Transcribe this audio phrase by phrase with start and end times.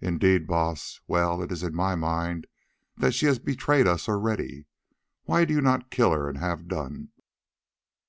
[0.00, 1.00] "Indeed, Baas!
[1.06, 2.48] Well, it is in my mind
[2.96, 4.66] that she has betrayed us already.
[5.22, 7.10] Why do you not kill her and have done?"